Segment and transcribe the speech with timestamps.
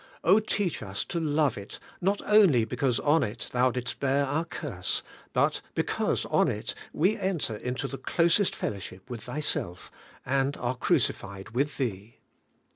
[0.47, 5.03] teach us to love it not only because on it Thou didst bear our curse,
[5.31, 9.91] but because on it we enter into the closest fellowship with Thyself,
[10.25, 12.15] and are crucified with Thee.